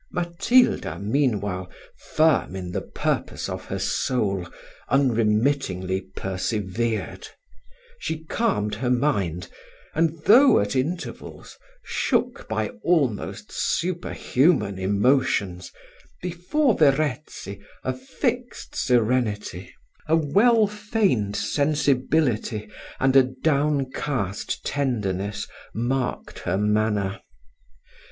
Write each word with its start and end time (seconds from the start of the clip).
Matilda, 0.11 0.97
meanwhile, 0.97 1.69
firm 1.95 2.55
in 2.55 2.71
the 2.71 2.81
purpose 2.81 3.47
of 3.47 3.65
her 3.65 3.77
soul, 3.77 4.47
unremittingly 4.89 6.07
persevered: 6.15 7.27
she 7.99 8.23
calmed 8.23 8.73
her 8.73 8.89
mind, 8.89 9.47
and 9.93 10.17
though, 10.25 10.59
at 10.59 10.75
intervals, 10.75 11.55
shook 11.85 12.49
by 12.49 12.69
almost 12.83 13.51
super 13.51 14.11
human 14.11 14.79
emotions, 14.79 15.71
before 16.23 16.75
Verezzi 16.75 17.61
a 17.83 17.93
fixed 17.93 18.75
serenity, 18.75 19.71
a 20.07 20.15
well 20.15 20.65
feigned 20.65 21.35
sensibility, 21.35 22.67
and 22.99 23.15
a 23.15 23.21
downcast 23.21 24.65
tenderness, 24.65 25.47
marked 25.75 26.39
her 26.39 26.57
manner. 26.57 27.21